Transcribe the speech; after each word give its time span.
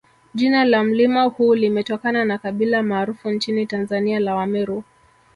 Jina 0.35 0.65
la 0.65 0.83
mlima 0.83 1.23
huu 1.23 1.55
limetokana 1.55 2.25
na 2.25 2.37
kabila 2.37 2.83
maarufu 2.83 3.29
nchini 3.31 3.65
Tanzania 3.65 4.19
la 4.19 4.35
Wameru 4.35 4.83